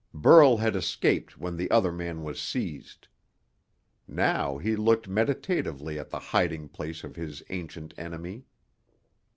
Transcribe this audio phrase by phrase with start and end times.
[0.15, 3.07] Burl had escaped when the other man was seized.
[4.07, 8.45] Now he looked meditatively at the hiding place of his ancient enemy.